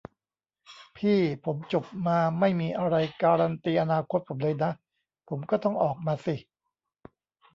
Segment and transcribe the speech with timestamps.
[0.97, 4.71] 'พี่ ผมจบมา ไม่มีอะไรการันตีอนาคตผมเลยนะ
[5.29, 6.35] ผมก็ต้องออกมาสิ'